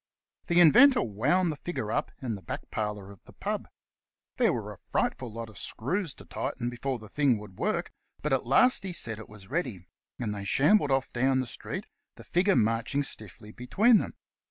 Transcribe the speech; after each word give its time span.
The 0.47 0.59
Inventor 0.59 1.03
wound 1.03 1.51
the 1.51 1.57
figure 1.57 1.91
up 1.91 2.09
in 2.23 2.33
the 2.33 2.41
back 2.41 2.71
parlour 2.71 3.11
of 3.11 3.23
the 3.25 3.33
pub. 3.33 3.67
There 4.37 4.51
were 4.51 4.73
a 4.73 4.79
frightful 4.79 5.31
lot 5.31 5.47
of 5.47 5.59
screws 5.59 6.15
to 6.15 6.25
tighten 6.25 6.71
before 6.71 6.97
the 6.97 7.07
thing 7.07 7.37
would 7.37 7.59
work, 7.59 7.91
but 8.23 8.33
at 8.33 8.47
last 8.47 8.81
he 8.83 8.93
said 8.93 9.19
it 9.19 9.29
was 9.29 9.51
ready, 9.51 9.85
and 10.17 10.33
they 10.33 10.43
shambled 10.43 10.89
off 10.89 11.13
down 11.13 11.39
the 11.39 11.45
street, 11.45 11.85
the 12.15 12.23
figure 12.23 12.55
marching 12.55 13.03
stiffly 13.03 13.51
between 13.51 13.99
them. 13.99 14.15